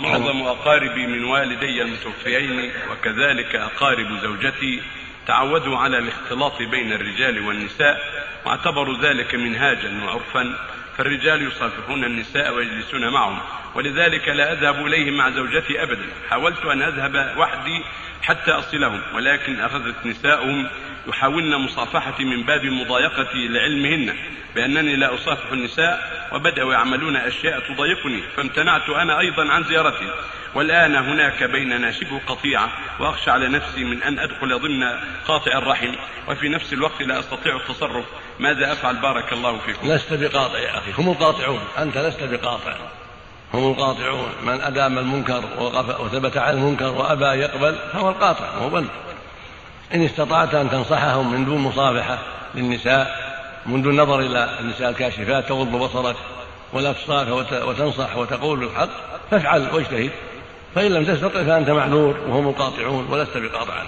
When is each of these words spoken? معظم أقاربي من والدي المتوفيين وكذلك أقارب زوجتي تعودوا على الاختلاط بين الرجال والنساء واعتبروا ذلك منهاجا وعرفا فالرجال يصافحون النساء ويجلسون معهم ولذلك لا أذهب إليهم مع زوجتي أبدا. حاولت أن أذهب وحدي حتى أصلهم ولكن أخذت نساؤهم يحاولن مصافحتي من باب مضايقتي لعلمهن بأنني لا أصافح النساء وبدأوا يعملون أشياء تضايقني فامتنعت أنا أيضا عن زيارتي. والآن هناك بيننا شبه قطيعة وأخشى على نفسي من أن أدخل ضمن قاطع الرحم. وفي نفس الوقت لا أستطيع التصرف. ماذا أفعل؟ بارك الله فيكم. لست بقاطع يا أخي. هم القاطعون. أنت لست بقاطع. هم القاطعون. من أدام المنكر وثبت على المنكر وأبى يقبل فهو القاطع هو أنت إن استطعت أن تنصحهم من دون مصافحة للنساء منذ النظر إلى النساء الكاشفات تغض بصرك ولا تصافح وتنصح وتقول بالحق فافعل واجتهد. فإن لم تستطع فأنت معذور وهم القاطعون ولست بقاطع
معظم 0.00 0.42
أقاربي 0.42 1.06
من 1.06 1.24
والدي 1.24 1.82
المتوفيين 1.82 2.72
وكذلك 2.90 3.56
أقارب 3.56 4.18
زوجتي 4.22 4.82
تعودوا 5.26 5.78
على 5.78 5.98
الاختلاط 5.98 6.58
بين 6.58 6.92
الرجال 6.92 7.46
والنساء 7.46 8.00
واعتبروا 8.44 8.98
ذلك 9.02 9.34
منهاجا 9.34 10.04
وعرفا 10.04 10.58
فالرجال 10.96 11.42
يصافحون 11.42 12.04
النساء 12.04 12.54
ويجلسون 12.54 13.08
معهم 13.08 13.38
ولذلك 13.74 14.28
لا 14.28 14.52
أذهب 14.52 14.86
إليهم 14.86 15.16
مع 15.16 15.30
زوجتي 15.30 15.82
أبدا. 15.82 16.06
حاولت 16.30 16.64
أن 16.64 16.82
أذهب 16.82 17.38
وحدي 17.38 17.82
حتى 18.22 18.50
أصلهم 18.50 19.02
ولكن 19.14 19.60
أخذت 19.60 20.06
نساؤهم 20.06 20.68
يحاولن 21.08 21.56
مصافحتي 21.56 22.24
من 22.24 22.42
باب 22.42 22.64
مضايقتي 22.64 23.48
لعلمهن 23.48 24.16
بأنني 24.54 24.96
لا 24.96 25.14
أصافح 25.14 25.52
النساء 25.52 26.15
وبدأوا 26.32 26.72
يعملون 26.72 27.16
أشياء 27.16 27.60
تضايقني 27.60 28.22
فامتنعت 28.36 28.88
أنا 28.88 29.20
أيضا 29.20 29.52
عن 29.52 29.64
زيارتي. 29.64 30.10
والآن 30.54 30.96
هناك 30.96 31.42
بيننا 31.42 31.92
شبه 31.92 32.20
قطيعة 32.26 32.68
وأخشى 33.00 33.30
على 33.30 33.48
نفسي 33.48 33.84
من 33.84 34.02
أن 34.02 34.18
أدخل 34.18 34.58
ضمن 34.60 34.82
قاطع 35.28 35.58
الرحم. 35.58 35.92
وفي 36.28 36.48
نفس 36.48 36.72
الوقت 36.72 37.02
لا 37.02 37.18
أستطيع 37.18 37.56
التصرف. 37.56 38.04
ماذا 38.40 38.72
أفعل؟ 38.72 38.96
بارك 38.96 39.32
الله 39.32 39.58
فيكم. 39.58 39.92
لست 39.92 40.12
بقاطع 40.12 40.58
يا 40.58 40.78
أخي. 40.78 40.92
هم 40.98 41.08
القاطعون. 41.08 41.60
أنت 41.78 41.98
لست 41.98 42.22
بقاطع. 42.22 42.74
هم 43.54 43.70
القاطعون. 43.70 44.28
من 44.42 44.60
أدام 44.60 44.98
المنكر 44.98 45.42
وثبت 46.00 46.36
على 46.36 46.56
المنكر 46.56 46.92
وأبى 46.92 47.24
يقبل 47.24 47.76
فهو 47.92 48.10
القاطع 48.10 48.48
هو 48.48 48.78
أنت 48.78 48.90
إن 49.94 50.04
استطعت 50.04 50.54
أن 50.54 50.70
تنصحهم 50.70 51.32
من 51.32 51.44
دون 51.44 51.58
مصافحة 51.58 52.18
للنساء 52.54 53.25
منذ 53.68 53.86
النظر 53.86 54.20
إلى 54.20 54.48
النساء 54.60 54.90
الكاشفات 54.90 55.48
تغض 55.48 55.72
بصرك 55.72 56.16
ولا 56.72 56.92
تصافح 56.92 57.32
وتنصح 57.66 58.16
وتقول 58.16 58.58
بالحق 58.58 58.88
فافعل 59.30 59.68
واجتهد. 59.74 60.10
فإن 60.74 60.90
لم 60.90 61.04
تستطع 61.04 61.44
فأنت 61.44 61.70
معذور 61.70 62.16
وهم 62.28 62.48
القاطعون 62.48 63.06
ولست 63.10 63.36
بقاطع 63.36 63.82